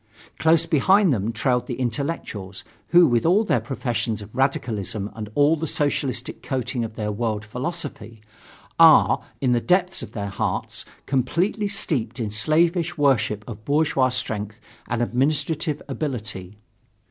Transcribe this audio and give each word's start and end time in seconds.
Close 0.39 0.65
behind 0.65 1.13
them 1.13 1.31
trailed 1.31 1.67
the 1.67 1.75
intellectuals, 1.75 2.63
who, 2.87 3.05
with 3.05 3.23
all 3.23 3.43
their 3.43 3.59
professions 3.59 4.19
of 4.19 4.35
radicalism 4.35 5.11
and 5.13 5.29
all 5.35 5.55
the 5.55 5.67
socialistic 5.67 6.41
coating 6.41 6.83
of 6.83 6.95
their 6.95 7.11
world 7.11 7.45
philosophy, 7.45 8.19
are, 8.79 9.21
in 9.41 9.51
the 9.51 9.61
depths 9.61 10.01
of 10.01 10.13
their 10.13 10.29
hearts, 10.29 10.85
completely 11.05 11.67
steeped 11.67 12.19
in 12.19 12.31
slavish 12.31 12.97
worship 12.97 13.43
of 13.47 13.63
bourgeois 13.63 14.09
strength 14.09 14.59
and 14.87 15.03
administrative 15.03 15.79
ability. 15.87 16.57